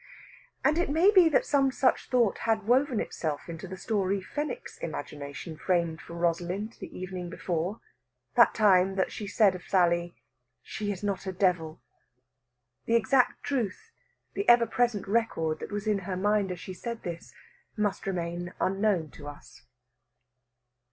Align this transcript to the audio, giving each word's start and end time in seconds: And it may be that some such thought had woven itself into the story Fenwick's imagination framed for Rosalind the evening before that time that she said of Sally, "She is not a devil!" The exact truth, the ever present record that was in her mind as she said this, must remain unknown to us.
And 0.63 0.79
it 0.79 0.89
may 0.89 1.11
be 1.11 1.29
that 1.29 1.45
some 1.45 1.71
such 1.71 2.09
thought 2.09 2.39
had 2.39 2.65
woven 2.65 2.99
itself 2.99 3.47
into 3.47 3.67
the 3.67 3.77
story 3.77 4.19
Fenwick's 4.19 4.79
imagination 4.79 5.55
framed 5.57 6.01
for 6.01 6.15
Rosalind 6.15 6.73
the 6.79 6.91
evening 6.97 7.29
before 7.29 7.81
that 8.33 8.55
time 8.55 8.95
that 8.95 9.11
she 9.11 9.27
said 9.27 9.53
of 9.53 9.61
Sally, 9.67 10.15
"She 10.63 10.91
is 10.91 11.03
not 11.03 11.27
a 11.27 11.31
devil!" 11.31 11.83
The 12.85 12.95
exact 12.95 13.43
truth, 13.43 13.91
the 14.33 14.49
ever 14.49 14.65
present 14.65 15.07
record 15.07 15.59
that 15.59 15.71
was 15.71 15.85
in 15.85 15.99
her 15.99 16.17
mind 16.17 16.51
as 16.51 16.59
she 16.59 16.73
said 16.73 17.03
this, 17.03 17.31
must 17.77 18.07
remain 18.07 18.53
unknown 18.59 19.11
to 19.11 19.27
us. 19.27 19.67